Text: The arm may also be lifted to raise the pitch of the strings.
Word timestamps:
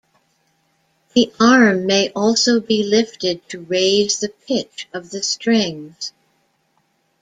The 1.13 1.31
arm 1.39 1.85
may 1.85 2.09
also 2.13 2.59
be 2.59 2.81
lifted 2.81 3.47
to 3.49 3.59
raise 3.61 4.17
the 4.19 4.29
pitch 4.29 4.87
of 4.91 5.11
the 5.11 5.21
strings. 5.21 6.11